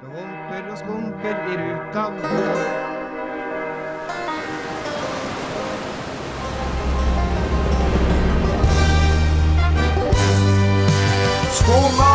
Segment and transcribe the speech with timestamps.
[0.00, 2.04] Det humper og skumper i ruta.
[11.58, 12.09] Skumma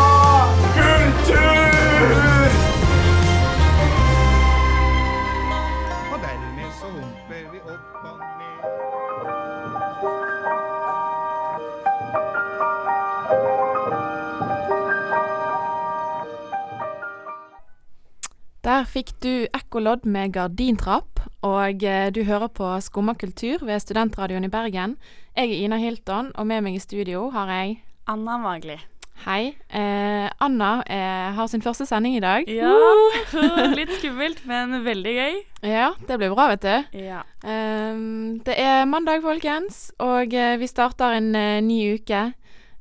[18.76, 24.44] Der fikk du ekkolodd med gardintrapp, og eh, du hører på Skumma kultur ved Studentradioen
[24.44, 24.98] i Bergen.
[25.32, 28.76] Jeg er Ina Hilton, og med meg i studio har jeg Anna Magli.
[29.24, 29.54] Hei.
[29.72, 32.44] Eh, Anna eh, har sin første sending i dag.
[32.52, 32.74] Ja,
[33.78, 35.40] litt skummelt, men veldig gøy.
[35.64, 37.00] Ja, det blir bra, vet du.
[37.00, 37.22] Ja.
[37.48, 42.26] Ehm, det er mandag, folkens, og eh, vi starter en eh, ny uke.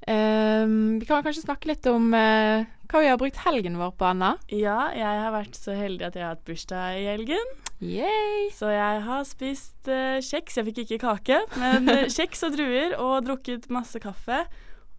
[0.07, 4.05] Ehm, vi kan kanskje snakke litt om uh, hva vi har brukt helgen vår på,
[4.05, 4.35] Anna.
[4.53, 7.55] ja, jeg har vært så heldig at jeg har hatt bursdag i helgen.
[7.83, 8.51] Yay!
[8.55, 10.59] Så jeg har spist uh, kjeks.
[10.59, 14.45] Jeg fikk ikke kake, men eh, kjeks og druer, og drukket masse kaffe.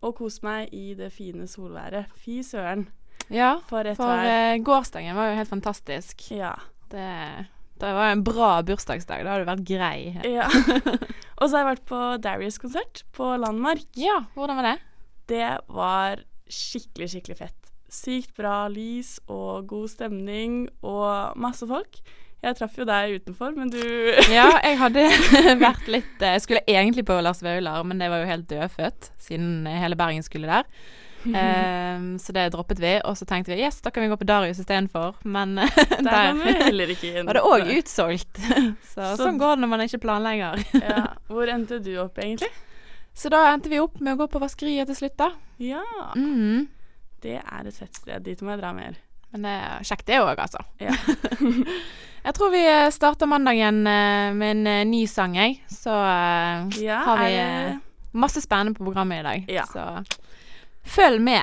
[0.05, 2.11] Og kost meg i det fine solværet.
[2.21, 2.89] Fy søren,
[3.33, 6.27] Ja, for for eh, gårsdagen var jo helt fantastisk.
[6.31, 6.53] Ja.
[6.93, 7.07] Det,
[7.81, 9.25] det var en bra bursdagsdag.
[9.25, 9.99] Da hadde du vært grei.
[10.37, 10.51] ja.
[11.39, 13.89] og så har jeg vært på Darius-konsert på Landmark.
[13.99, 14.77] Ja, hvordan var det?
[15.31, 17.73] Det var skikkelig, skikkelig fett.
[17.91, 22.01] Sykt bra lys og god stemning og masse folk.
[22.45, 23.81] Jeg traff jo deg utenfor, men du
[24.35, 25.07] Ja, jeg hadde
[25.67, 29.11] vært litt eh, Jeg skulle egentlig på Lars Vaular, men det var jo helt dødfødt,
[29.25, 30.69] siden hele Bergen skulle der.
[31.27, 34.29] Um, så det droppet vi, og så tenkte vi yes, da kan vi gå på
[34.29, 35.17] Darius istedenfor.
[35.27, 38.39] Men Der der var det òg utsolgt.
[38.39, 40.63] Så, Så- sånn går det når man ikke planlegger.
[40.85, 41.01] Ja.
[41.33, 42.53] Hvor endte du opp, egentlig?
[43.17, 45.31] Så da endte vi opp med å gå på vaskeriet til slutt, da.
[45.63, 45.83] Ja,
[46.15, 46.67] Mhm.
[47.25, 48.23] det er et fett sted.
[48.23, 48.95] Dit må jeg dra mer.
[49.33, 50.61] Men det er kjekt det òg, altså.
[50.81, 50.93] Ja.
[52.27, 55.61] Jeg tror vi eh, starter mandagen eh, med en eh, ny sang, jeg.
[55.71, 55.93] Så
[56.83, 57.81] Ja, har vi det
[58.19, 59.45] masse spennende på programmet i dag.
[59.49, 59.63] Ja.
[59.71, 60.05] Så
[60.97, 61.43] følg med.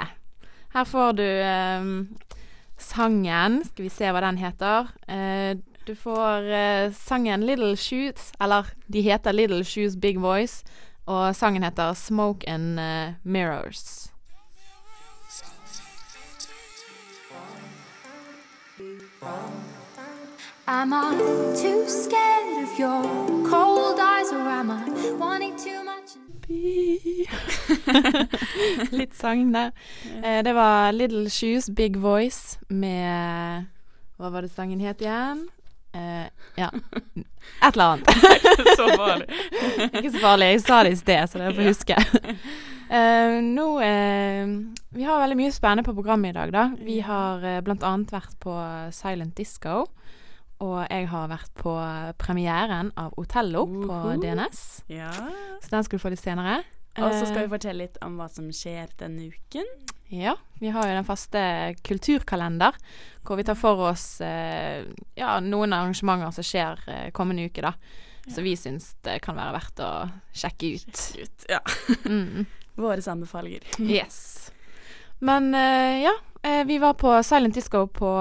[0.73, 1.87] Her får du eh,
[2.77, 3.61] sangen.
[3.69, 4.89] Skal vi se hva den heter.
[5.07, 5.53] Eh,
[5.87, 6.45] du får
[6.95, 10.63] sangen Little Shoes, eller de heter Little Shoes Big Voice.
[11.05, 14.09] Og sangen heter Smoke and eh, Mirrors.
[20.65, 21.11] Am I
[21.61, 23.03] too scared of your
[23.49, 26.15] cold eyes, or am I wanting too much?
[28.91, 29.71] Litt sang der.
[30.23, 33.65] Eh, det var Little Shoes Big Voice med
[34.17, 35.47] Hva var det sangen het igjen?
[35.93, 36.69] Eh, ja.
[37.67, 38.07] Et eller annet.
[38.09, 39.25] ikke så farlig.
[39.99, 40.51] Ikke så farlig.
[40.51, 41.97] Jeg sa det i sted, så det får huske.
[42.93, 44.53] Uh, nå uh,
[44.93, 46.65] Vi har veldig mye spennende på programmet i dag, da.
[46.79, 48.55] Vi har uh, annet vært på
[48.95, 49.83] Silent Disco.
[50.63, 51.71] Og jeg har vært på
[52.21, 54.21] premieren av Otello på Uhu.
[54.21, 54.61] DNS.
[54.87, 55.11] Ja.
[55.59, 56.61] Så den skal du få litt senere.
[57.01, 59.67] Og så skal vi fortelle litt om hva som skjer denne uken.
[60.13, 61.41] Ja, vi har jo den faste
[61.81, 62.75] kulturkalender,
[63.25, 64.85] hvor vi tar for oss eh,
[65.17, 67.73] ja, noen arrangementer som skjer eh, kommende uke, da.
[68.29, 69.89] Så vi syns det kan være verdt å
[70.37, 71.01] sjekke ut.
[71.19, 71.47] Ut.
[71.49, 71.63] Ja.
[72.03, 72.45] Mm.
[72.75, 73.65] Våre anbefalinger.
[73.81, 74.51] Yes.
[75.21, 78.13] Men eh, ja, eh, vi var på Silent Disco på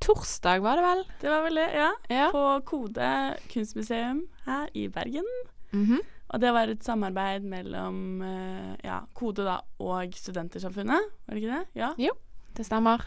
[0.00, 1.02] torsdag, var det vel?
[1.20, 1.90] Det var vel det, ja.
[2.08, 2.30] Ja.
[2.32, 3.10] På Kode
[3.52, 5.28] kunstmuseum her i Bergen.
[5.70, 6.00] Mhm.
[6.30, 11.56] Og det var et samarbeid mellom eh, ja, Kode da, og Studentersamfunnet, var det ikke
[11.56, 11.80] det?
[11.80, 12.12] Ja.
[12.56, 13.02] Det stemmer.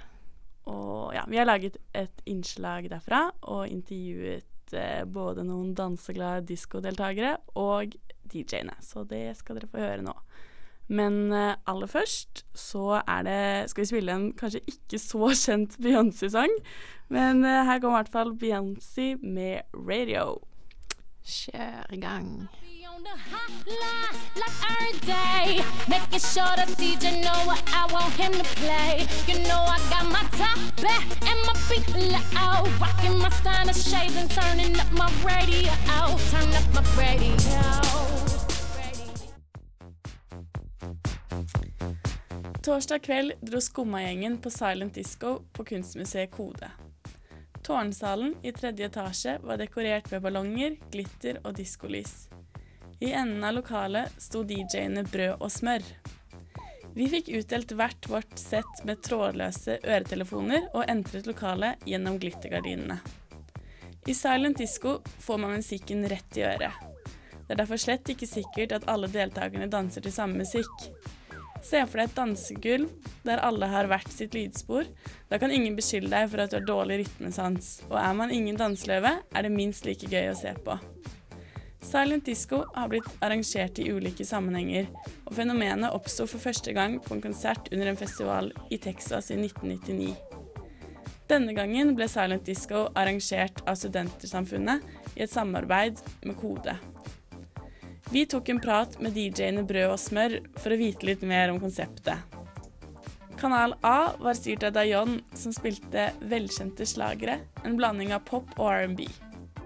[0.72, 7.38] Og ja, vi har laget et innslag derfra og intervjuet eh, både noen danseglade diskodeltakere
[7.60, 7.96] og
[8.32, 8.76] DJ-ene.
[8.84, 10.16] Så det skal dere få høre nå.
[10.92, 15.78] Men eh, aller først så er det Skal vi spille en kanskje ikke så kjent
[15.84, 16.52] Beyoncé-sang,
[17.14, 20.42] men eh, her kommer i hvert fall Beyoncé med 'Radio'.
[21.24, 22.50] Kjør i gang.
[42.64, 46.72] Torsdag kveld dro Skumma-gjengen på Silent Disco på Kunstmuseet Kode.
[47.64, 52.30] Tårnsalen i tredje etasje var dekorert med ballonger, glitter og diskolys.
[53.04, 55.84] I enden av lokalet sto DJ-ene Brød og smør.
[56.96, 62.96] Vi fikk utdelt hvert vårt sett med trådløse øretelefoner og entret lokalet gjennom glittergardinene.
[64.08, 66.80] I Silent Disco får man musikken rett i øret.
[67.44, 70.88] Det er derfor slett ikke sikkert at alle deltakerne danser til samme musikk.
[71.60, 74.88] Se for deg et dansegulv der alle har hvert sitt lydspor.
[75.28, 78.56] Da kan ingen beskylde deg for at du har dårlig rytmesans, og er man ingen
[78.64, 80.80] danseløve, er det minst like gøy å se på.
[81.84, 84.88] Silent disco har blitt arrangert i ulike sammenhenger,
[85.28, 89.38] og fenomenet oppsto for første gang på en konsert under en festival i Texas i
[89.38, 90.16] 1999.
[91.30, 94.84] Denne gangen ble silent disco arrangert av Studentersamfunnet
[95.16, 96.76] i et samarbeid med Kode.
[98.12, 101.60] Vi tok en prat med DJ-ene Brød og Smør for å vite litt mer om
[101.64, 102.20] konseptet.
[103.40, 108.70] Kanal A var styrt av Dayon, som spilte velkjente slagere, en blanding av pop og
[108.72, 109.08] R&B.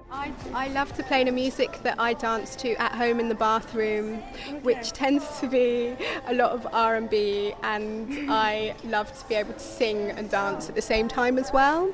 [0.09, 3.35] I, I love to play the music that I dance to at home in the
[3.35, 4.19] bathroom,
[4.63, 5.95] which tends to be
[6.27, 10.75] a lot of R&B, and I love to be able to sing and dance at
[10.75, 11.91] the same time as well.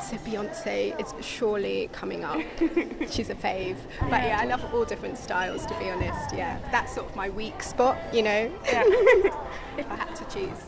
[0.00, 2.40] So Beyonce is surely coming up.
[3.10, 3.76] She's a fave.
[4.00, 6.34] But yeah, I love all different styles to be honest.
[6.34, 10.64] Yeah, that's sort of my weak spot, you know, if I had to choose.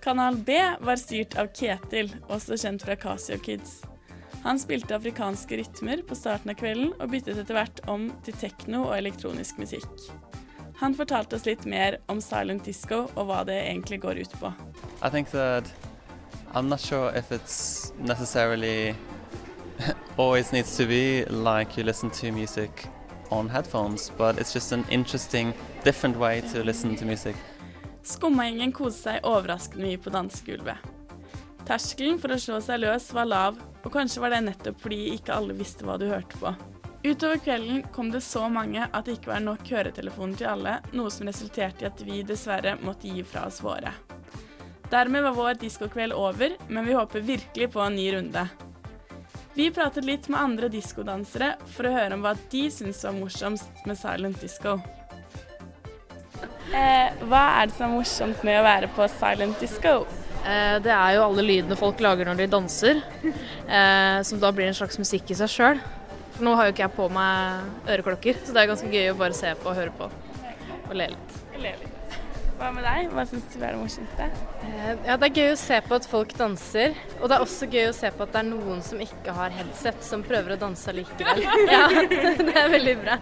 [0.00, 3.80] Kanal B var styrt av Ketil, også kjent fra Casio Kids.
[4.44, 8.82] Han spilte afrikanske rytmer på starten av kvelden, og byttet etter hvert om til tekno
[8.90, 10.04] og elektronisk musikk.
[10.82, 14.52] Han fortalte oss litt mer om silent disco og hva det egentlig går ut på.
[15.00, 15.64] I think that
[16.52, 18.94] I'm not sure if it's necessarily
[20.18, 22.86] always needs to be like you listen to music
[23.30, 25.54] on headphones, but it's just an interesting,
[25.84, 27.36] different way to listen to music.
[28.04, 30.90] Skumma-gjengen koste seg overraskende mye på dansegulvet.
[31.64, 35.36] Terskelen for å slå seg løs var lav, og kanskje var det nettopp fordi ikke
[35.36, 36.54] alle visste hva du hørte på.
[37.04, 41.12] Utover kvelden kom det så mange at det ikke var nok høretelefoner til alle, noe
[41.12, 43.92] som resulterte i at vi dessverre måtte gi fra oss våre.
[44.88, 48.46] Dermed var vår diskokveld over, men vi håper virkelig på en ny runde.
[49.54, 53.84] Vi pratet litt med andre diskodansere for å høre om hva de syntes var morsomst
[53.86, 54.78] med silent disco.
[56.74, 60.00] Eh, hva er det som er morsomt med å være på silent disco?
[60.44, 63.02] Eh, Det er jo alle lydene folk lager når de danser,
[63.68, 65.80] eh, som da blir en slags musikk i seg sjøl.
[66.34, 69.18] For nå har jo ikke jeg på meg øreklokker, så det er ganske gøy å
[69.18, 70.10] bare se på og høre på.
[70.90, 71.90] Og le litt.
[72.54, 73.08] Hva med deg?
[73.10, 74.26] Hva syns du er det morsomste?
[74.62, 77.66] Eh, Ja, Det er gøy å se på at folk danser, og det er også
[77.70, 80.58] gøy å se på at det er noen som ikke har headset, som prøver å
[80.60, 81.42] danse likevel.
[81.74, 83.18] Ja, det er veldig bra.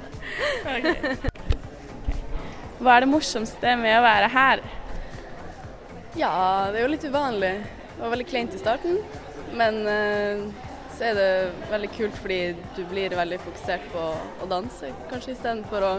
[2.82, 4.60] Hva er det morsomste med å være her?
[6.12, 7.52] Ja, det er jo litt uvanlig.
[7.64, 8.98] Det var veldig kleint i starten,
[9.56, 10.42] men eh,
[10.92, 11.30] så er det
[11.70, 12.40] veldig kult fordi
[12.76, 14.02] du blir veldig fokusert på
[14.44, 15.94] å danse, kanskje istedenfor å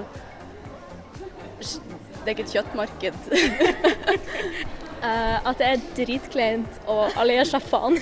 [1.64, 3.20] Det er ikke et kjøttmarked.
[5.04, 7.98] Eh, at det er dritkleint og alle gir seg faen.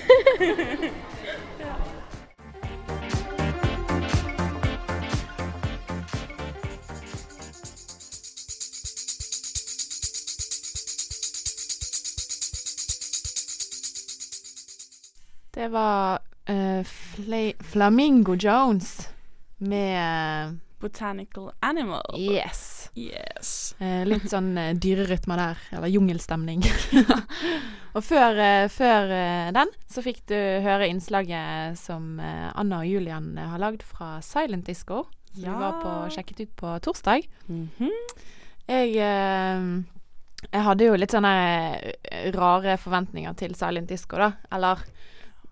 [15.61, 16.19] Det var
[16.49, 19.09] uh, Fla Flamingo Jones
[19.57, 22.15] med Botanical Animal.
[22.17, 22.89] Yes.
[22.97, 23.75] Yes.
[23.79, 26.63] Eh, litt sånn eh, dyrerytme der, eller jungelstemning.
[27.95, 30.35] og før, eh, før eh, den så fikk du
[30.65, 35.03] høre innslaget som eh, Anna og Julian eh, har lagd fra Silent Disco.
[35.35, 35.53] Som Ja.
[35.53, 37.29] vi var på sjekket ut på torsdag.
[37.45, 37.93] Mhm.
[38.65, 39.69] Jeg, eh,
[40.49, 41.35] jeg hadde jo litt sånne
[42.01, 44.33] eh, rare forventninger til Silent Disco, da.
[44.49, 44.81] Eller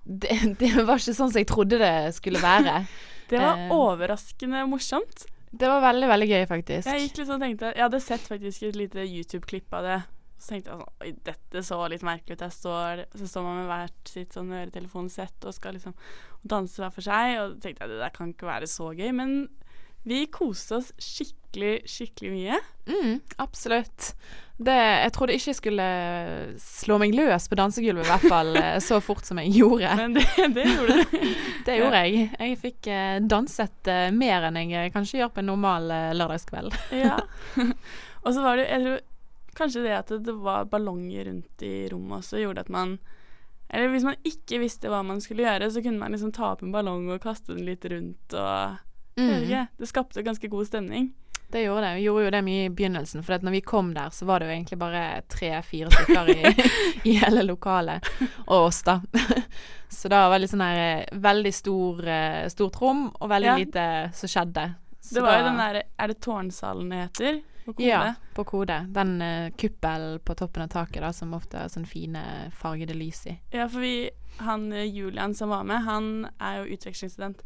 [0.10, 2.84] det, det var ikke sånn som jeg trodde det skulle være.
[3.30, 5.28] Det var uh, overraskende morsomt.
[5.52, 6.88] Det var veldig, veldig gøy, faktisk.
[6.90, 9.98] Jeg gikk liksom og tenkte Jeg hadde sett faktisk et lite YouTube-klipp av det.
[10.42, 12.44] Så tenkte jeg sånn Oi, dette så litt merkelig ut.
[12.48, 15.94] Jeg står, så står man med hvert sitt sånn øretelefonsett og skal liksom
[16.42, 17.36] danse hver for seg.
[17.44, 19.12] Og tenkte jeg det der kan ikke være så gøy.
[19.22, 19.36] Men
[20.04, 22.60] vi koste oss skikkelig, skikkelig mye.
[22.90, 24.14] Mm, absolutt.
[24.60, 25.84] Det, jeg trodde ikke jeg skulle
[26.60, 29.94] slå meg løs på dansegulvet, i hvert fall eh, så fort som jeg gjorde.
[29.96, 30.26] Men det,
[30.56, 31.20] det gjorde du.
[31.70, 32.26] Det gjorde jeg.
[32.34, 35.88] Jeg fikk eh, danset eh, mer enn jeg kanskje gjør på en normal
[36.18, 36.76] lørdagskveld.
[37.06, 37.22] Ja.
[38.26, 39.00] Og så var det Jeg tror
[39.56, 42.98] kanskje det at det var ballonger rundt i rommet også, gjorde at man
[43.70, 46.66] Eller hvis man ikke visste hva man skulle gjøre, så kunne man liksom ta opp
[46.66, 48.80] en ballong og kaste den litt rundt og
[49.20, 49.68] jeg Mm.
[49.78, 51.12] Det skapte ganske god stemning.
[51.52, 51.96] Det gjorde det.
[51.96, 54.46] Vi gjorde jo det mye i begynnelsen, for når vi kom der, så var det
[54.50, 56.66] jo egentlig bare tre-fire stykker i,
[57.10, 58.06] i hele lokalet.
[58.48, 59.00] Og oss, da.
[59.90, 63.48] Så da var det litt sånn her eh, veldig stor, eh, stort rom, og veldig
[63.50, 63.56] Ja.
[63.58, 64.68] lite som skjedde.
[65.02, 67.42] Så Det var jo den derre Er det Tårnsalen det heter?
[67.66, 67.88] På kode?
[67.88, 68.78] Ja, på kode.
[68.94, 72.22] Den uh, kuppelen på toppen av taket da, som ofte har sånn fine
[72.54, 73.40] fargede lys i.
[73.52, 74.10] Ja, for vi
[74.40, 77.42] Han eh, Julian som var med, han er jo utvekslingsstudent.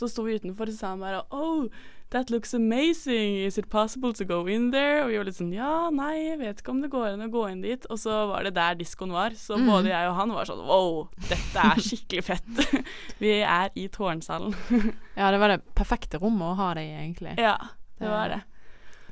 [0.00, 1.66] Så sto vi utenfor, og sa han bare Oh,
[2.10, 3.36] that looks amazing.
[3.44, 5.02] Is it possible to go in there?
[5.04, 7.30] Og vi var litt sånn Ja, nei, jeg vet ikke om det går an å
[7.30, 7.84] gå inn dit.
[7.92, 9.36] Og så var det der diskoen var.
[9.38, 9.68] Så Mm.
[9.68, 12.84] både jeg og han var sånn Wow, dette er skikkelig fett.
[13.22, 14.56] vi er i tårnsalen.
[15.20, 17.36] Ja, det var det perfekte rommet å ha det i, egentlig.
[17.38, 17.58] Ja,
[18.00, 18.40] det var det.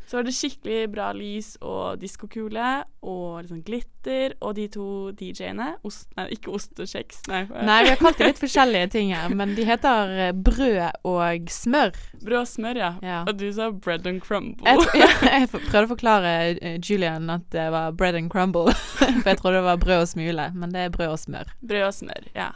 [0.09, 2.69] Så var det skikkelig bra lys og diskokule
[3.05, 4.33] og sånn glitter.
[4.41, 7.21] Og de to DJ-ene ost, Nei, ikke ost og kjeks.
[7.29, 11.05] Nei, Nei, vi har kalt det litt forskjellige ting her, men de heter eh, brød
[11.09, 11.93] og smør.
[12.23, 12.91] Brød og smør, ja.
[13.05, 13.19] Ja.
[13.29, 14.65] Og du sa bread and crumble.
[14.65, 15.11] Jeg, ja,
[15.43, 19.61] jeg prøvde å forklare eh, Julian at det var bread and crumble, for jeg trodde
[19.61, 21.53] det var brød og smule, men det er brød og smør.
[21.61, 22.49] Brød og smør, ja.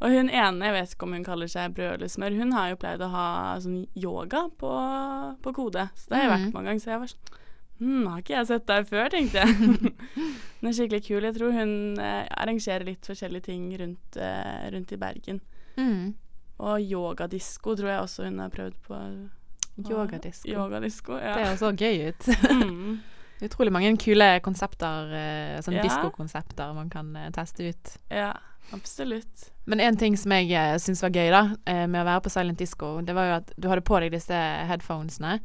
[0.00, 2.68] Og hun ene, jeg vet ikke om hun kaller seg brød eller smør, hun har
[2.70, 3.26] jo pleid å ha
[3.64, 4.72] sånn yoga på,
[5.42, 5.86] på kode.
[5.96, 6.52] Så det har jeg vært Mhm.
[6.52, 7.42] mange ganger, så jeg var sånn
[7.78, 9.48] Hm, har ikke jeg sett deg før, tenkte jeg.
[10.60, 11.20] Hun er skikkelig kul.
[11.28, 15.40] Jeg tror hun eh, arrangerer litt forskjellige ting rundt, eh, rundt i Bergen.
[15.76, 16.14] Mm.
[16.58, 18.96] Og yogadisko tror jeg også hun har prøvd på.
[19.90, 20.48] Yogadisko.
[20.48, 21.34] Yogadisko, ja.
[21.36, 22.30] Det så gøy ut.
[22.48, 22.96] Mm.
[23.44, 25.82] Utrolig mange kule konsepter, eh, sånn Ja.
[25.84, 27.96] diskokonsepter man kan eh, teste ut.
[28.10, 28.32] ja,
[28.74, 29.50] absolutt.
[29.66, 32.32] Men en ting som jeg eh, syns var gøy da, eh, med å være på
[32.32, 35.40] Silent Disco, det var jo at du hadde på deg disse headphonesene,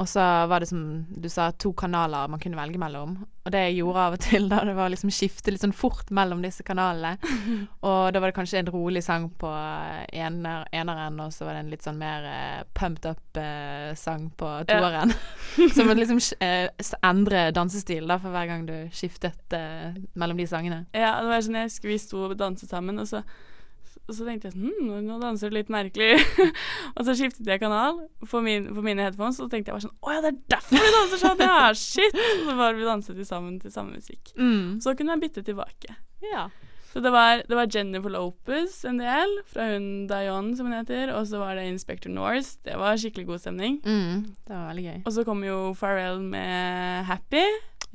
[0.00, 3.18] og så var det som du sa, to kanaler man kunne velge mellom.
[3.44, 6.10] Og det jeg gjorde av og til, da, det var liksom skifte litt sånn fort
[6.14, 7.16] mellom disse kanalene.
[7.88, 11.56] Og da var det kanskje en rolig sang på eh, ener, eneren, og så var
[11.56, 15.12] det en litt sånn mer uh, pumped up-sang sang på toeren.
[15.74, 16.68] så man liksom uh,
[17.02, 20.84] endre dansestil da, for hver gang du skiftet eh, mellom de sangene.
[20.94, 23.22] Ja, det var sånn jeg husker vi sto og danset sammen, og så,
[24.02, 26.16] og så tenkte jeg sånn hm, nå danser du litt merkelig.
[26.96, 29.96] og så skiftet jeg kanal for, min, mine headphones, og så tenkte jeg bare sånn
[30.00, 31.46] Å ja, det er derfor vi danser sånn!
[31.46, 32.18] Ja, shit!
[32.18, 34.34] Og så bare vi danset sammen til samme musikk.
[34.36, 34.80] Mm.
[34.82, 35.96] Så kunne man bytte tilbake.
[36.26, 36.48] Ja.
[36.92, 41.14] Så det var, det var Jennifer Lopez en del, fra hun Dion, som hun heter,
[41.16, 42.58] og så var det Inspector Norse.
[42.66, 43.78] Det var skikkelig god stemning.
[43.80, 44.98] Mm, det var veldig gøy.
[45.06, 47.46] Og så kom jo Pharrell med Happy.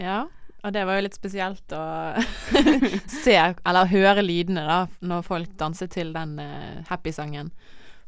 [0.02, 0.24] Ja,
[0.64, 1.84] og det var jo litt spesielt å
[3.24, 7.52] se, eller høre lydene da, når folk danset til den uh, happy-sangen.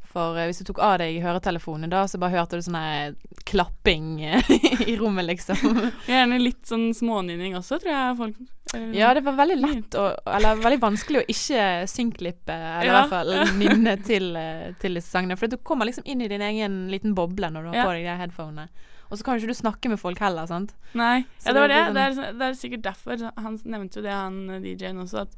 [0.10, 3.13] For uh, hvis du tok av deg høretelefonene da, så bare hørte du sånn her
[3.50, 4.50] klapping eh,
[4.89, 5.77] i rommet, liksom.
[6.10, 8.41] Gjerne litt sånn smånynning også, tror jeg folk
[8.74, 12.96] uh, Ja, det var veldig lett, å, eller veldig vanskelig å ikke synklippe, eller i
[12.98, 15.38] hvert fall nynne til, eh, til disse sangene.
[15.39, 17.86] For du kommer liksom inn i din egen liten boble når du har Ja.
[17.86, 18.70] på deg de headphonene.
[19.10, 20.75] Og så kan ikke du snakke med folk heller, sant?
[20.98, 21.24] Nei.
[21.46, 21.82] Ja, det var det.
[21.96, 23.25] Det er, det er sikkert derfor.
[23.42, 25.34] Han nevnte jo det, han eh, DJ-en også, at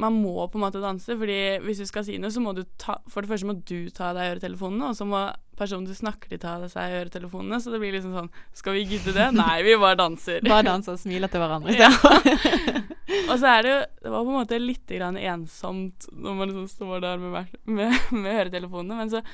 [0.00, 1.12] man må på en måte danse.
[1.20, 3.90] Fordi hvis du skal si noe, så må du ta For det første må du
[3.92, 5.26] ta av deg øretelefonene, og så må
[5.60, 7.60] personen du snakker til, ta av seg øretelefonene.
[7.60, 9.28] Så det blir liksom sånn Skal vi gidde det?
[9.36, 10.40] Nei, vi bare danser.
[10.48, 11.76] Bare danser og smiler til hverandre.
[11.76, 11.92] Ja.
[11.92, 12.80] Ja.
[13.30, 16.52] og så er det jo Det var på en måte litt grann ensomt når man
[16.52, 19.24] liksom står der med, med, med øretelefonene, men så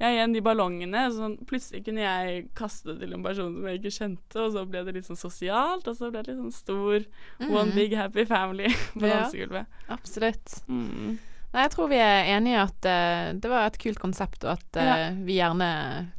[0.00, 1.04] ja, igjen de ballongene.
[1.14, 4.64] Sånn, plutselig kunne jeg kaste det til en person som jeg ikke kjente, og så
[4.68, 7.04] ble det litt sånn sosialt, og så ble det litt sånn stor
[7.40, 7.74] one Mhm.
[7.74, 9.20] big happy family på Ja.
[9.22, 9.66] dansegulvet.
[9.88, 10.56] Absolutt.
[10.68, 11.18] Mm.
[11.54, 14.56] Nei, jeg tror vi er enige i at uh, det var et kult konsept, og
[14.58, 15.10] at uh, Ja.
[15.22, 15.68] vi gjerne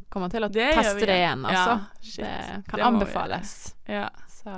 [0.10, 1.74] kommer til å Det teste det igjen, altså.
[2.22, 3.76] Ja, det kan Det anbefales.
[3.90, 4.08] Ja.
[4.32, 4.54] Så.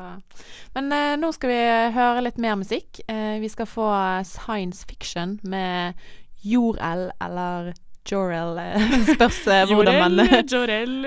[0.76, 1.58] Men uh, nå skal vi
[1.96, 3.00] høre litt mer musikk.
[3.08, 3.88] Vi skal få
[4.28, 5.96] science fiction med
[6.44, 7.74] Jor-L eller
[8.12, 8.58] Jor-L.
[8.58, 11.06] eh, Spørs eh, hvordan man Jorel, Jorel.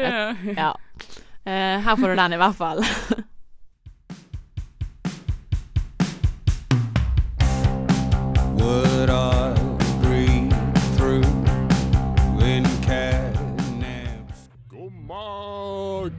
[0.57, 0.73] ja.
[1.47, 2.85] Eh, her får du den, i hvert fall.
[14.71, 15.25] Skumma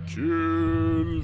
[0.07, 1.21] kultur.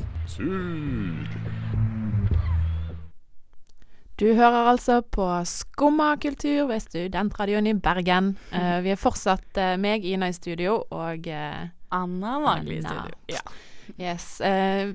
[4.18, 8.32] Du hører altså på Skumma kultur ved Studentradioen i Bergen.
[8.50, 13.14] Uh, vi er fortsatt uh, meg, Ina, i studio, og uh, Anna Magli i studio.
[13.30, 13.44] Ja.
[13.98, 14.42] Yes.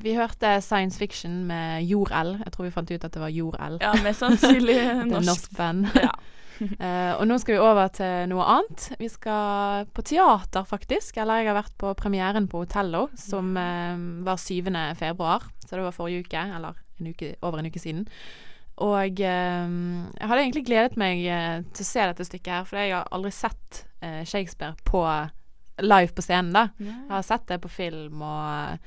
[0.02, 2.34] vi hørte science fiction med Jor-L.
[2.42, 3.78] Jeg tror vi fant ut at det var Jor-L.
[3.80, 4.76] ja, mest sannsynlig
[5.14, 5.26] norsk.
[5.30, 5.88] norsk band.
[6.06, 6.12] Ja.
[7.16, 8.84] Og nå skal vi over til noe annet.
[9.00, 11.16] Vi skal på teater, faktisk.
[11.18, 14.68] Eller jeg har vært på premieren på Otello, som var 7.
[15.00, 15.48] februar.
[15.64, 18.04] Så det var forrige uke, eller en uke, over en uke siden.
[18.82, 19.68] Og eh,
[20.18, 23.06] jeg hadde egentlig gledet meg eh, til å se dette stykket her, for jeg har
[23.14, 25.00] aldri sett eh, Shakespeare på
[25.82, 26.64] live på scenen, da.
[26.82, 28.78] Jeg har sett det på film og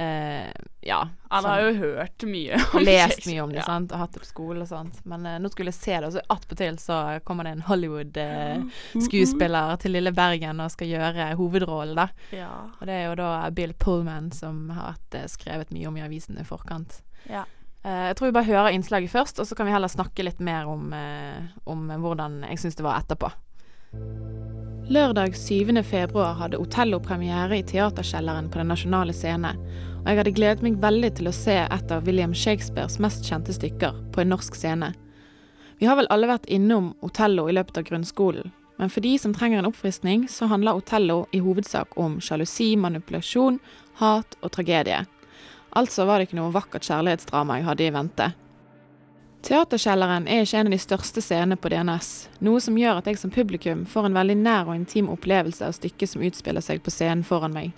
[0.00, 0.50] eh,
[0.86, 1.00] ja.
[1.28, 3.66] Han har sånn- jo hørt mye har lest mye om det, Ja.
[3.68, 4.96] sant, og hatt det på skolen og sånt.
[5.04, 9.76] Men eh, nå skulle jeg se det, og så attpåtil så kommer det en Hollywood-skuespiller
[9.82, 12.06] til lille Bergen og skal gjøre hovedrollen, da.
[12.34, 12.50] Ja.
[12.80, 16.04] Og det er jo da Bill Pullman som har vært eh, skrevet mye om i
[16.06, 16.92] avisen i forkant.
[17.30, 17.44] Ja.
[17.84, 20.40] Eh, jeg tror vi bare hører innslaget først, og så kan vi heller snakke litt
[20.40, 23.32] mer om, eh, om hvordan jeg syns det var etterpå.
[24.90, 25.82] Lørdag 7.
[25.82, 29.54] februar hadde Otello premiere i Teaterkjelleren på Den nasjonale scene,
[30.00, 33.54] og jeg hadde gledet meg veldig til å se et av William Shakespeares mest kjente
[33.54, 34.94] stykker på en norsk scene.
[35.78, 39.32] Vi har vel alle vært innom Otello i løpet av grunnskolen, men for de som
[39.32, 43.60] trenger en oppfriskning, så handler Otello i hovedsak om sjalusi, manipulasjon,
[44.00, 45.06] hat og tragedie.
[45.70, 48.30] Altså var det ikke noe vakkert kjærlighetsdrama jeg hadde i vente.
[49.46, 52.10] Teaterkjelleren er ikke en av de største scenene på DNS,
[52.44, 55.72] noe som gjør at jeg som publikum får en veldig nær og intim opplevelse av
[55.78, 57.70] stykket som utspiller seg på scenen foran meg.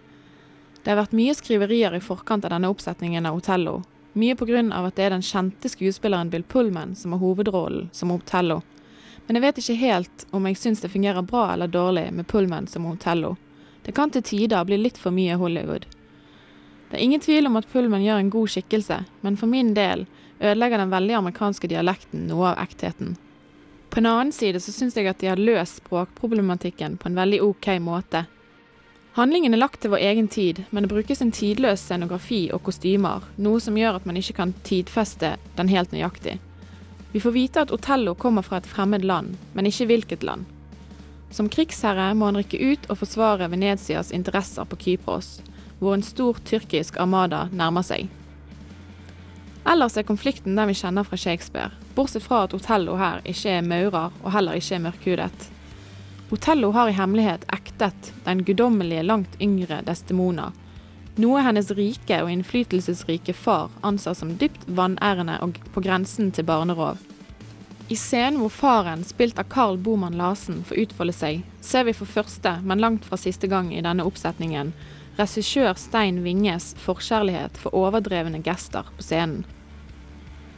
[0.82, 3.82] Det har vært mye skriverier i forkant av denne oppsetningen av Otello,
[4.18, 4.34] mye
[4.75, 8.62] av at det er den kjente skuespilleren Bill Pullman som har hovedrollen som Otello.
[9.26, 12.66] Men jeg vet ikke helt om jeg syns det fungerer bra eller dårlig med Pullman
[12.66, 13.37] som Otello.
[13.82, 15.87] Det kan til tider bli litt for mye Hollywood.
[16.92, 20.02] Det er ingen tvil om at Pullman gjør en god skikkelse, men for min del
[20.44, 23.14] ødelegger den veldig amerikanske dialekten noe av ektheten.
[23.88, 27.38] På en annen side så syns jeg at de har løst språkproblematikken på en veldig
[27.46, 28.26] ok måte.
[29.16, 33.25] Handlingen er lagt til vår egen tid, men det brukes en tidløs scenografi og kostymer,
[33.40, 36.37] noe som gjør at man ikke kan tidfeste den helt nøyaktig.
[37.16, 40.44] Vi får vite at Otello kommer fra et fremmed land, men ikke hvilket land.
[41.32, 45.38] Som krigsherre må han rykke ut og forsvare Venetias interesser på Kypros,
[45.83, 48.07] hvor en stor tyrkisk armada nærmer seg.
[49.67, 53.67] Ellers er konflikten den vi kjenner fra Shakespeare, bortsett fra at Otello her ikke er
[53.67, 55.49] maurer og heller ikke er mørkhudet.
[56.33, 60.53] Otello har i hemmelighet ektet den guddommelige langt yngre Destemona,
[61.21, 66.97] noe hennes rike og innflytelsesrike far anser som dypt vanærende og på grensen til barnerov.
[67.93, 72.09] I scenen hvor faren, spilt av Carl Boman Larsen, får utfolde seg, ser vi for
[72.09, 74.73] første, men langt fra siste gang i denne oppsetningen,
[75.19, 79.45] regissør Stein Winges forkjærlighet for overdrevne gester på scenen.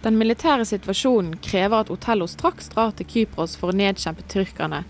[0.04, 4.82] Den militære situasjonen krever at Otello straks drar til Kypros for å nedkjempe tyrkerne,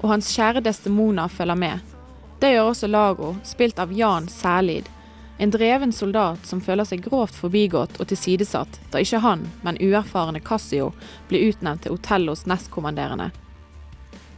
[0.00, 1.94] og hans kjære Destemona følger med.
[2.38, 4.86] Det gjør også Lago, spilt av Jan Sælid,
[5.42, 10.42] en dreven soldat som føler seg grovt forbigått og tilsidesatt, da ikke han, men uerfarne
[10.44, 10.92] Cassio,
[11.26, 13.32] blir utnevnt til Otellos nestkommanderende.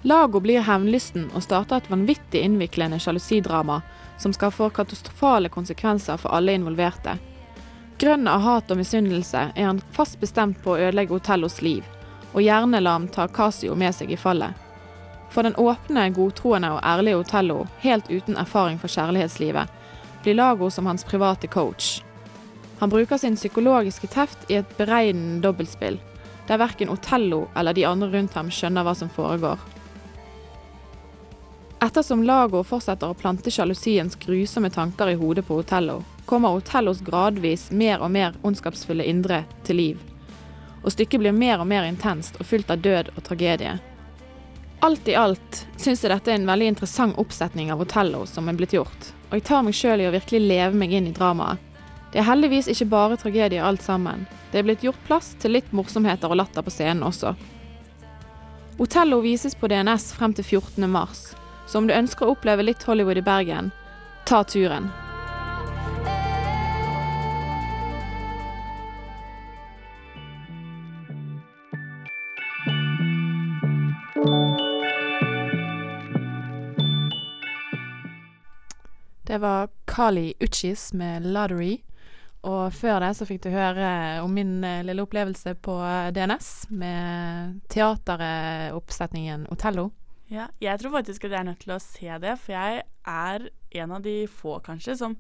[0.09, 3.83] Lago blir hevnlysten og starter et vanvittig innviklende sjalusidrama
[4.25, 7.19] som skal få katastrofale konsekvenser for alle involverte.
[7.99, 11.85] Grønn av hat og misunnelse er han fast bestemt på å ødelegge Otellos liv,
[12.33, 14.57] og gjerne la ham ta Casio med seg i fallet.
[15.29, 19.69] For den åpne, godtroende og ærlige Otello, helt uten erfaring for kjærlighetslivet,
[20.25, 22.01] blir Lago som hans private coach.
[22.81, 26.01] Han bruker sin psykologiske teft i et beregnende dobbeltspill,
[26.49, 29.61] der verken Otello eller de andre rundt ham skjønner hva som foregår.
[31.85, 37.67] Ettersom Lago fortsetter å plante sjalusiens grusomme tanker i hodet på Otello, kommer Otellos gradvis
[37.71, 39.99] mer og mer ondskapsfulle indre til liv.
[40.81, 43.75] Og stykket blir mer og mer intenst og fylt av død og tragedie.
[44.89, 48.57] Alt i alt syns jeg dette er en veldig interessant oppsetning av Otello som er
[48.57, 51.61] blitt gjort, og jeg tar meg sjøl i å virkelig leve meg inn i dramaet.
[52.15, 54.25] Det er heldigvis ikke bare tragedie alt sammen.
[54.53, 57.37] Det er blitt gjort plass til litt morsomheter og latter på scenen også.
[58.81, 60.89] Otello vises på DNS frem til 14.
[60.89, 61.35] mars,
[61.67, 63.73] så om du ønsker å oppleve litt Hollywood i Bergen,
[64.25, 64.91] ta turen.
[79.25, 81.83] Det var Kali Uchis med 'Lottery'.
[82.45, 85.75] Og før det så fikk du høre om min eh, lille opplevelse på
[86.13, 89.89] DNS med teateroppsetningen Otello.
[90.35, 93.49] Ja, jeg tror faktisk at jeg er nødt til å se det, for jeg er
[93.85, 95.17] en av de få, kanskje, som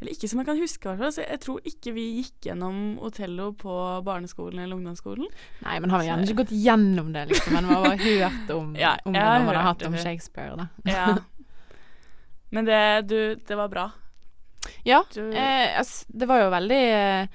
[0.00, 1.10] Eller ikke som jeg kan huske, i.
[1.14, 5.28] Så jeg tror ikke vi gikk gjennom Otello på barneskolen eller ungdomsskolen.
[5.62, 7.54] Nei, men har vi gjerne ikke gått gjennom det, liksom.
[7.54, 9.96] Men vi har bare hørt om, Ja, om det når man har hatt det om.
[10.02, 10.66] Shakespeare, da.
[10.96, 11.06] Ja.
[12.50, 13.86] Men det, du, det var bra.
[14.84, 17.26] Ja, Du- eh, altså, det var jo veldig eh,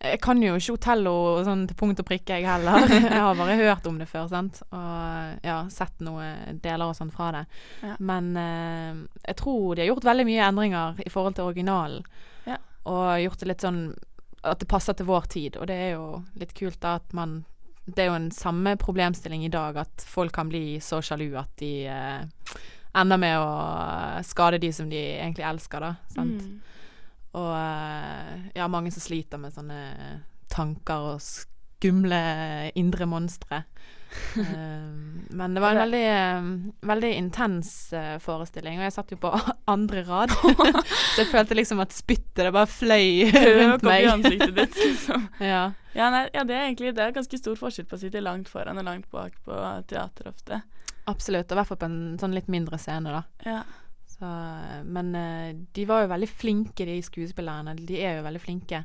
[0.00, 2.86] Jeg kan jo ikke hotello sånn til punkt og prikke, jeg heller.
[2.94, 4.62] jeg har bare hørt om det før, sant.
[4.72, 7.42] Og ja, sett noen deler og sånn fra det.
[7.84, 7.98] Ja.
[8.00, 12.06] Men eh, jeg tror de har gjort veldig mye endringer i forhold til originalen.
[12.48, 12.56] Ja.
[12.88, 13.82] Og gjort det litt sånn
[14.40, 15.60] at det passer til vår tid.
[15.60, 16.06] Og det er jo
[16.40, 17.42] litt kult da at man
[17.90, 21.50] Det er jo en samme problemstilling i dag, at folk kan bli så sjalu at
[21.58, 22.20] de eh,
[22.94, 25.94] ender med å skade de som de egentlig elsker, da.
[26.12, 26.44] Sant?
[26.44, 26.60] Mm.
[27.38, 29.80] Og eh, ja, mange som sliter med sånne
[30.50, 32.20] tanker og skumle
[32.78, 33.64] indre monstre.
[34.36, 34.90] Eh,
[35.30, 36.46] men det var en veldig, eh,
[36.88, 39.30] veldig intens uh, forestilling, og jeg satt jo på
[39.74, 40.32] andre rad.
[41.14, 44.02] så jeg følte liksom at spyttet det bare fløy rundt meg.
[44.02, 45.28] i ansiktet ditt, liksom.
[45.38, 45.62] ja.
[45.94, 48.50] Ja, nei, ja, det er egentlig det er ganske stor forskjell på å sitte langt
[48.50, 50.60] foran og langt bak på teater ofte.
[51.10, 51.46] absolutt.
[51.46, 53.22] Og i hvert fall på en sånn litt mindre scene, da.
[53.46, 53.62] Ja.
[54.20, 54.30] Så,
[54.84, 57.72] men eh, de var jo veldig flinke, de skuespillerne.
[57.88, 58.82] De er jo veldig flinke.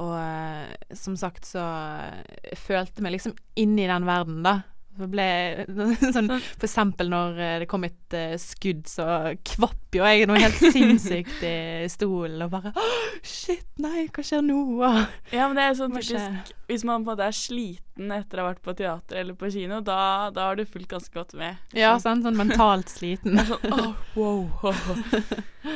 [0.00, 1.64] Og eh, som sagt så
[2.00, 4.54] eh, følte meg liksom inne i den verden, da.
[4.98, 5.24] Så ble
[6.16, 6.26] sånn,
[6.58, 9.04] For eksempel når eh, det kom et uh, skudd, så
[9.46, 14.42] kvapp jo jeg noe helt sinnssykt i stolen og bare «Åh, Shit, nei, hva skjer
[14.44, 14.58] nå?
[15.36, 18.44] Ja, men det er sånn typisk Hvis man på en måte er sliten etter å
[18.44, 20.00] ha vært på teater eller på kino, da,
[20.34, 21.56] da har du fulgt ganske godt med.
[21.76, 23.36] Ja, sånn, Sånn mentalt sliten.
[23.44, 24.46] Sånn, åh, wow.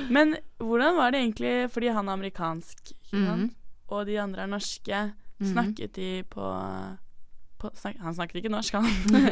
[0.08, 3.26] Men hvordan var det egentlig, fordi han er amerikansk, Mhm.
[3.26, 3.52] sant?
[3.94, 5.00] og de andre er norske,
[5.40, 5.50] Mhm.
[5.52, 6.46] snakket de på,
[7.64, 8.86] på snak, Han snakket ikke norsk, han.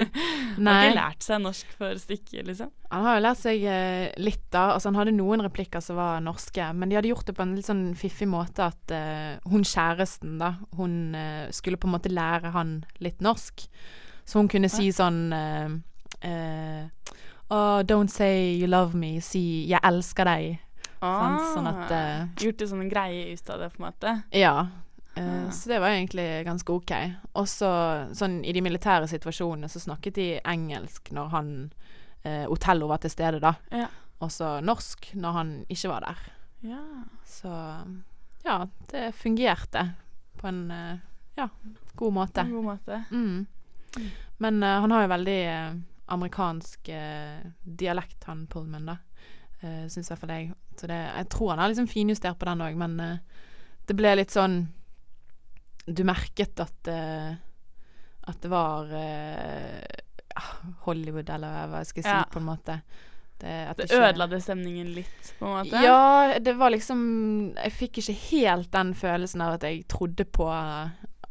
[0.57, 2.73] han har ikke lært seg norsk for stykket, liksom.
[2.93, 4.65] Han har jo lært seg eh, litt, da.
[4.75, 7.55] Altså, han hadde noen replikker som var norske, men de hadde gjort det på en
[7.59, 12.13] litt sånn fiffig måte at eh, hun kjæresten, da, hun eh, skulle på en måte
[12.13, 13.67] lære han litt norsk.
[14.25, 15.33] Så hun kunne si sånn
[17.53, 19.21] Oh, don't say you love me.
[19.21, 20.61] Si 'jeg elsker deg'.
[21.03, 24.13] Ah, Sånn at eh, Gjort det sånn en greie ut av det, på en måte.
[24.39, 24.55] Ja.
[25.15, 25.51] Ah.
[25.53, 26.93] Så det var egentlig ganske OK.
[27.39, 27.69] Også
[28.17, 31.51] sånn i de militære situasjonene så snakket de engelsk når han
[32.25, 33.55] eh, Otello var til stede, da.
[33.75, 33.91] Ja.
[34.23, 36.25] Og så norsk når han ikke var der.
[36.73, 36.83] Ja.
[37.29, 37.53] Så
[38.47, 38.59] ja,
[38.91, 39.91] det fungerte
[40.41, 40.99] på en eh,
[41.35, 41.49] ja,
[41.95, 42.41] god måte.
[42.41, 43.05] En god måte.
[43.11, 43.47] Mm.
[44.37, 45.73] Men eh, han har jo veldig eh,
[46.07, 48.99] amerikansk eh, dialekt, han Pullman, da.
[49.63, 50.47] Uh, Syns i hvert fall jeg.
[50.75, 52.97] Så det, jeg tror han har liksom finjustert på den òg, men
[53.87, 54.57] det ble litt sånn
[55.87, 57.33] Du merket at eh,
[58.31, 59.83] At det var eh,
[60.39, 60.53] ah,
[60.87, 62.25] Hollywood, eller hva jeg skal si, Ja.
[62.31, 62.81] på en måte.
[63.43, 65.83] Det, Det ikke- ødela det stemningen litt, på en måte?
[65.83, 70.47] ja, det var liksom Jeg fikk ikke helt den følelsen av at jeg trodde på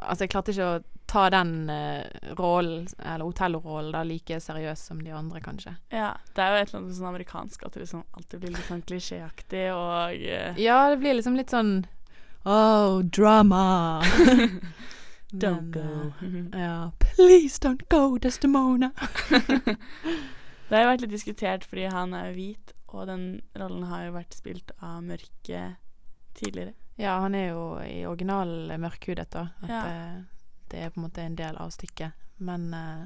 [0.02, 2.04] Altså, jeg klarte ikke å ta den uh,
[2.40, 5.74] rollen, eller Otello-rollen, da like seriøst som de andre, kanskje.
[5.92, 8.68] Ja, det er jo et eller annet sånn amerikansk at det liksom alltid blir litt
[8.70, 11.86] sånn klisjéaktig og uh, Ja, det blir liksom litt sånn
[12.46, 14.02] Oh, drama.
[15.32, 16.14] Don't Men, go.
[16.58, 16.92] eh, ja.
[17.00, 18.92] Please don't go, Desdemona.
[20.72, 23.24] Det har jo vært litt diskutert fordi han er jo hvit, og den
[23.60, 25.62] rollen har jo vært spilt av mørke
[26.40, 26.74] tidligere.
[27.00, 29.46] Ja, han er jo i original mørkhudet, da.
[29.64, 29.82] At Ja.
[29.84, 30.26] det,
[30.72, 32.16] det er på en måte en del av stykket.
[32.40, 33.04] Men eh,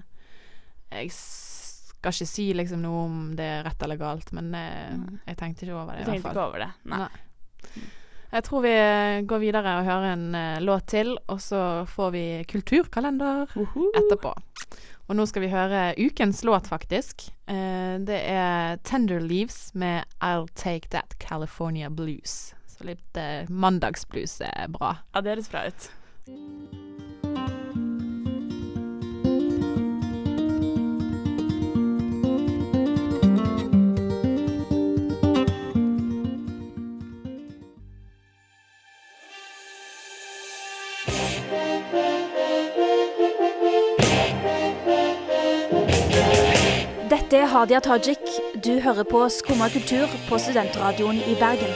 [0.94, 4.98] jeg skal ikke si liksom noe om det er rett eller galt, men eh,
[5.32, 6.06] jeg tenkte ikke over det.
[6.06, 6.72] Du tenkte ikke over det?
[6.94, 7.10] Nei.
[8.36, 8.74] Jeg tror vi
[9.30, 13.48] går videre og hører en uh, låt til, og så får vi kulturkalender
[13.96, 14.34] etterpå.
[15.06, 17.30] Og nå skal vi høre ukens låt, faktisk.
[17.48, 22.52] Uh, det er Tender Leaves med I'll Take That California Blues.
[22.68, 24.98] Så litt eh, mandagsblues er bra.
[25.14, 26.85] Ja, det høres bra ut.
[47.56, 48.20] Hadia Tajik.
[48.64, 51.70] Du hører på Skumma kultur på studentradioen i Bergen.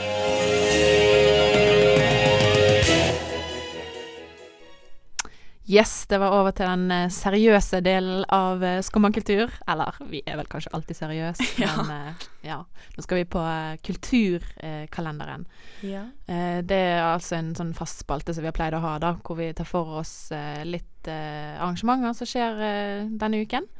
[5.64, 9.48] Yes, det var over til den eh, seriøse delen av Skumma kultur.
[9.72, 11.70] Eller, vi er vel kanskje alltid seriøse, Ja.
[11.78, 12.58] men eh, ja.
[12.98, 15.46] Nå skal vi på eh, kulturkalenderen.
[15.88, 16.02] Ja.
[16.28, 19.14] Eh, det er altså en sånn fast spalte som vi har pleid å ha, da,
[19.24, 23.70] hvor vi tar for oss eh, litt eh, arrangementer som skjer eh, denne uken.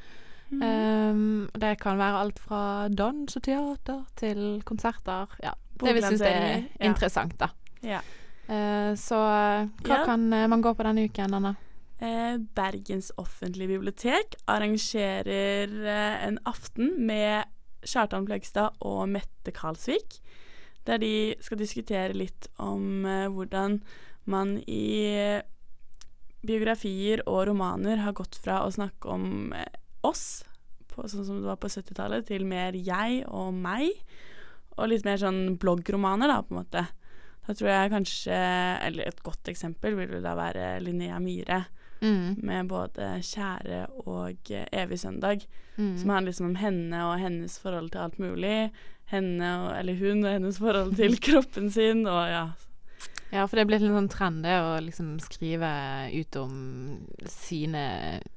[0.51, 0.63] Mhm.
[0.63, 5.31] Um, det kan være alt fra dans og teater til konserter.
[5.43, 7.49] Ja, det vi syns er interessant, da.
[7.87, 8.01] Ja.
[8.51, 9.15] Uh, så
[9.85, 10.05] hva Ja.
[10.05, 11.55] kan eh, man gå på denne uken, Anna?
[12.01, 15.69] Eh, Bergens offentlige bibliotek arrangerer
[16.27, 17.45] en aften med
[17.87, 20.19] Kjartan Fløgstad og Mette Karlsvik,
[20.87, 23.83] der de skal diskutere litt om hvordan
[24.27, 25.41] man i
[26.43, 29.53] biografier og romaner har gått fra å snakke om
[30.07, 30.43] oss,
[30.91, 33.93] på, sånn som det var på 70-tallet, til mer jeg og meg,
[34.77, 36.87] og litt mer sånn bloggromaner, da, på en måte.
[37.47, 38.37] Da tror jeg kanskje
[38.87, 41.65] Eller et godt eksempel vil da være Linnea Myhre.
[42.01, 42.37] Mm.
[42.47, 45.47] Med både 'Kjære' og 'Evig søndag'.
[45.77, 45.99] Mm.
[45.99, 48.71] Som handler liksom om henne og hennes forhold til alt mulig.
[49.05, 52.47] Henne og, eller hun og hennes forhold til kroppen sin, og ja.
[53.31, 55.71] Ja, for det er blitt en sånn trend det å liksom skrive
[56.11, 56.55] ut om
[57.31, 57.85] sine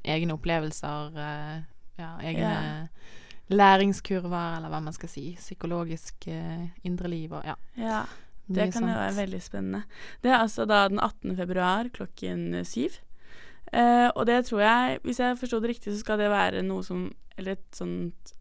[0.05, 1.55] egne opplevelser, eh,
[1.97, 2.53] ja, egne
[3.53, 5.31] læringskurver, eller hva man skal si.
[5.39, 7.55] Psykologisk eh, indre liv og ja.
[7.79, 8.03] Ja,
[8.45, 9.83] det kan jo være veldig spennende.
[10.21, 11.35] Det er altså da den 18.
[11.39, 12.99] februar klokken syv.
[13.73, 16.83] Eh, og det tror jeg, hvis jeg forsto det riktig, så skal det være noe
[16.85, 18.33] som Eller et sånt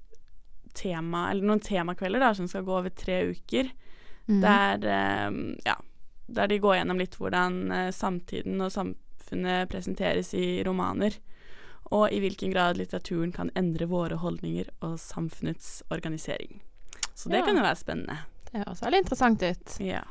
[0.76, 3.70] tema Eller noen temakvelder da, som skal gå over tre uker.
[4.28, 4.42] Mm.
[4.44, 5.78] Der eh, Ja.
[6.33, 11.18] Der de går gjennom litt hvordan eh, samtiden og samfunnet presenteres i romaner.
[11.92, 16.62] Og i hvilken grad litteraturen kan endre våre holdninger og samfunnets organisering.
[17.14, 17.45] Så det Ja.
[17.47, 18.18] kan jo være spennende.
[18.51, 19.77] Det høres veldig interessant ut.
[19.85, 20.03] Ja.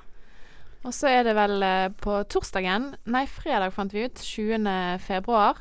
[0.85, 4.97] Og så er det vel eh, på torsdagen, nei fredag fant vi ut, 20.
[4.99, 5.57] februar.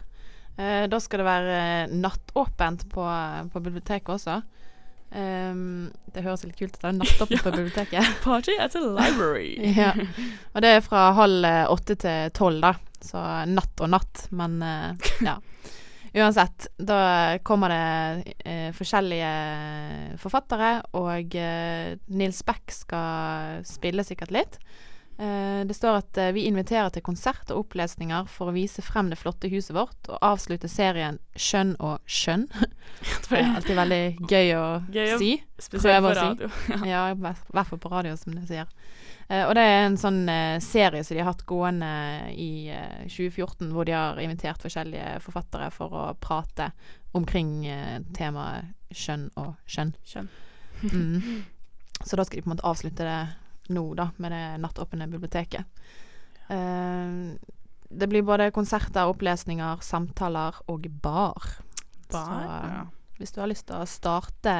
[0.59, 3.05] Eh, da skal det være nattåpent på,
[3.53, 4.43] på biblioteket også.
[5.11, 6.93] Ehm, det høres litt kult ut, da.
[6.95, 8.15] Nattåpent på biblioteket.
[8.25, 9.57] Party at a library.
[9.83, 9.93] ja.
[10.55, 12.75] Og det er fra halv eh, åtte til tolv, da.
[13.01, 14.91] Så natt og natt, men uh,
[15.25, 15.39] ja.
[16.11, 19.31] Uansett, da kommer det uh, forskjellige
[20.21, 24.59] forfattere, og uh, Nils Beck skal spille sikkert litt.
[25.21, 29.11] Eh, det står at eh, vi inviterer til konsert og opplesninger for å vise frem
[29.13, 32.47] det flotte huset vårt, og avslutte serien Skjønn og skjønn.
[33.29, 35.35] det er alltid veldig gøy å Gøy si.
[35.61, 36.49] spesielt på radio.
[36.49, 36.79] si.
[36.93, 38.71] ja, i hvert fall på radio, som du sier.
[39.29, 40.23] Eh, og det er en sånn
[40.65, 41.93] serie som de har hatt gående
[42.33, 46.71] i eh, 2014, hvor de har invitert forskjellige forfattere for å prate
[47.13, 47.67] omkring
[48.17, 49.93] temaet skjønn og skjønn.
[50.09, 50.33] Skjønn.
[50.89, 51.45] Mm.
[52.09, 55.81] Så da skal de på en måte avslutte det nå, da, med det nattåpne biblioteket.
[56.51, 57.35] Uh,
[57.91, 61.43] det blir både konserter, opplesninger, samtaler og bar.
[62.11, 62.85] Bar, Så ja.
[63.19, 64.55] hvis du har lyst til å starte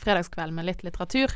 [0.00, 1.32] fredagskvelden med litt litteratur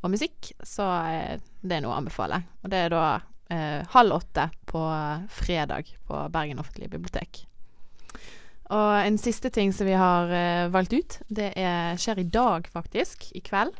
[0.00, 2.40] og musikk, så er det noe å anbefale.
[2.62, 3.04] Og det er da
[3.52, 4.82] eh, halv åtte på
[5.28, 7.44] fredag på Bergen offentlige bibliotek.
[8.68, 12.68] Og en siste ting som vi har eh, valgt ut, det er, skjer i dag
[12.72, 13.76] faktisk, i kveld.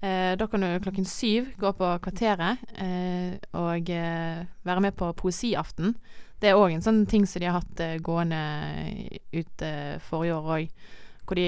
[0.00, 5.10] Eh, da kan du klokken syv gå på Kvarteret eh, og eh, være med på
[5.12, 5.92] poesiaften.
[6.40, 8.40] Det er òg en sånn ting som de har hatt eh, gående
[9.36, 10.70] ut eh, forrige år òg.
[11.28, 11.44] Hvor de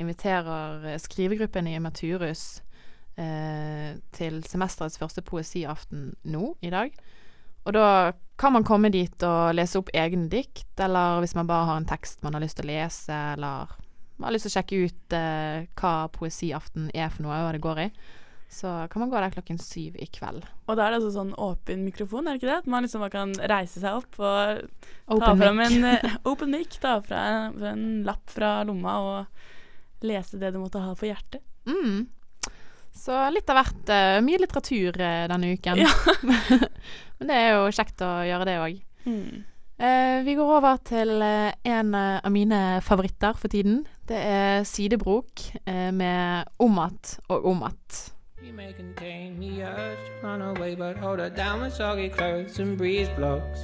[0.00, 2.64] inviterer skrivegruppen i Maturus
[3.14, 6.90] til semesterets første poesiaften nå i dag.
[7.62, 7.86] Og da
[8.42, 11.86] kan man komme dit og lese opp egne dikt, eller hvis man bare har en
[11.86, 13.78] tekst man har lyst til å lese, eller
[14.24, 17.82] har lyst til å sjekke ut eh, hva poesiaften er for noe, hva det går
[17.84, 17.90] i.
[18.48, 20.44] Så kan man gå der klokken syv i kveld.
[20.70, 22.58] Og da er det altså sånn åpen mikrofon, er det ikke det?
[22.62, 26.54] At man liksom bare kan reise seg opp og ta Open fram en eh, open
[26.54, 31.08] mic, ta fra en, en lapp fra lomma og lese det du måtte ha på
[31.10, 31.42] hjertet.
[31.66, 32.06] Mm.
[32.96, 33.90] Så litt av hvert.
[33.90, 35.82] Uh, mye litteratur uh, denne uken.
[37.18, 38.80] Men det er jo kjekt å gjøre det òg.
[39.06, 39.44] Mm.
[39.76, 43.84] Uh, vi går over til en av mine favoritter for tiden.
[44.08, 48.12] Det er Sidebrok eh, med Om att og om att.
[48.42, 52.60] You may contain the urge to run away, but hold her down with soggy clothes
[52.60, 53.58] and breeze blocks.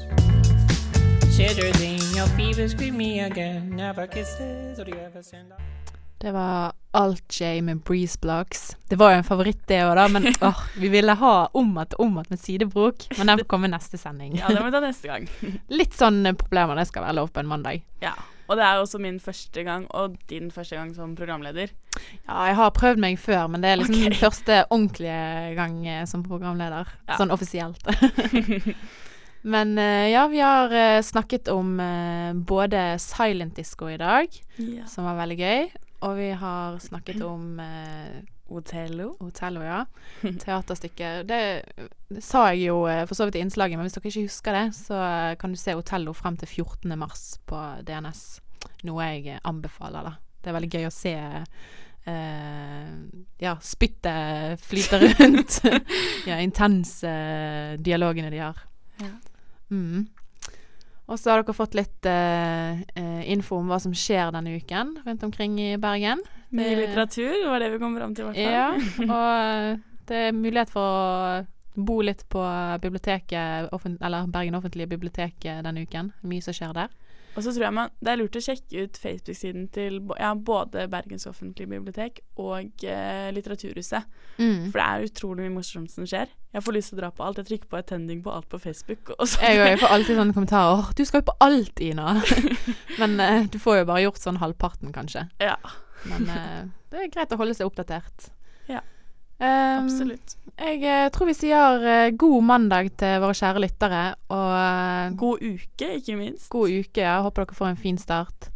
[1.37, 3.71] Shivers in your fever, scream me again.
[3.71, 5.61] Never kisses, or do you ever send out?
[6.19, 8.77] Det var Alt-J med Breeze Blocks.
[8.89, 11.95] Det var jo en favoritt det òg, da, men åh, vi ville ha Om att
[11.95, 13.09] og om att med Sidebrok.
[13.19, 14.37] Men den får komme neste sending.
[14.37, 15.29] Ja, det må vi ta neste gang.
[15.69, 17.83] Litt sånn problemer, det skal være lov på en mandag.
[18.01, 18.13] Ja.
[18.53, 21.71] Og det er også min første gang, og din første gang som programleder.
[22.29, 24.19] Ja, jeg har prøvd meg før, men det er liksom okay.
[24.21, 26.91] første ordentlige gang eh, som programleder.
[27.09, 27.17] Ja.
[27.17, 27.81] Sånn offisielt.
[29.55, 31.81] men eh, ja, vi har eh, snakket om
[32.45, 34.29] både silent disco i dag,
[34.61, 34.85] Ja.
[34.85, 35.73] som var veldig gøy,
[36.05, 37.57] og vi har snakket om
[38.53, 39.15] Otello.
[39.25, 39.81] Otello, ja.
[40.45, 41.25] Teaterstykket.
[41.25, 41.43] Det,
[42.13, 44.69] det sa jeg jo for så vidt i innslaget, men hvis dere ikke husker det,
[44.77, 45.03] så
[45.41, 46.93] kan du se Otello frem til 14.
[47.01, 48.42] mars på DNS.
[48.89, 50.15] Noe jeg eh, anbefaler, da.
[50.43, 51.13] Det er veldig gøy å se
[52.05, 52.89] eh,
[53.39, 55.61] ja, spyttet flyte rundt.
[56.31, 58.59] ja, intense eh, dialogene de har.
[59.03, 59.13] Ja.
[59.71, 60.07] Mm.
[61.13, 64.95] Og så har dere fått litt eh, eh, info om hva som skjer denne uken
[65.07, 66.23] rundt omkring i Bergen.
[66.53, 68.53] Mye Det- litteratur var det vi kom fram til, i hvert fall.
[68.53, 68.69] ja,
[69.17, 72.41] og eh, det er mulighet for å bo litt på
[72.83, 73.71] biblioteket,
[74.05, 76.11] eller Bergen offentlige bibliotek eh, denne uken.
[76.29, 76.91] Mye som skjer der.
[77.33, 80.85] Og så tror jeg man, det er lurt å sjekke ut Facebook-siden til ja, både
[80.93, 84.09] Bergens offentlige bibliotek og eh, Litteraturhuset.
[84.37, 84.69] Mm.
[84.69, 86.33] For det er utrolig mye morsomt som skjer.
[86.53, 87.41] Jeg får lyst til å dra på alt.
[87.41, 89.15] Jeg trykker på attending på alt på Facebook.
[89.17, 90.93] Og så Jeg, jeg får alltid sånne kommentarer.
[90.99, 92.19] Du skal jo på alt, Ina.
[93.01, 95.25] Men eh, du får jo bare gjort sånn halvparten, kanskje.
[95.41, 95.57] Ja.
[96.11, 98.29] Men eh, det er greit å holde seg oppdatert.
[98.69, 98.85] Ja.
[99.41, 100.37] Um, Absolutt.
[100.61, 104.03] Jeg eh, tror vi sier eh, god mandag til våre kjære lyttere.
[104.33, 106.49] Og eh, God uke, ikke minst.
[106.53, 107.21] God uke, ja.
[107.25, 108.51] Håper dere får en fin start.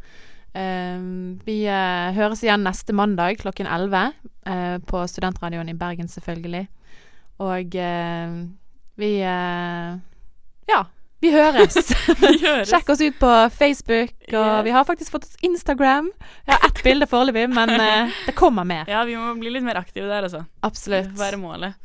[0.56, 1.54] Vi
[2.16, 3.98] høres igjen neste mandag klokken 11
[4.48, 6.62] eh, på Studentradioen i Bergen, selvfølgelig.
[7.44, 7.76] Og
[8.96, 10.80] vi Ja.
[11.20, 11.76] Vi høres.
[12.20, 12.70] Vi høres.
[12.70, 16.10] Sjekk oss ut på Facebook, og vi har faktisk fått oss Instagram.
[16.44, 18.84] Jeg har ett bilde foreløpig, men uh, det kommer mer.
[18.90, 20.44] Ja, vi må bli litt mer aktive der, altså.
[20.66, 21.08] Absolutt.
[21.14, 21.80] Det være målet.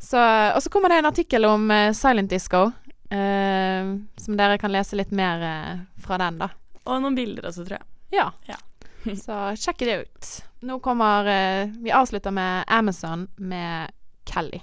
[0.00, 0.20] Så,
[0.54, 2.70] og så kommer det en artikkel om uh, silent disco,
[3.12, 6.48] uh, som dere kan lese litt mer eh, fra den, da.
[6.86, 7.88] Og noen bilder også, tror jeg.
[8.16, 8.30] Ja.
[8.48, 8.56] Ja.
[9.24, 10.30] Så sjekk det ut.
[10.60, 13.92] Nå kommer eh, Vi avslutter med Amazon med
[14.28, 14.60] Kelly.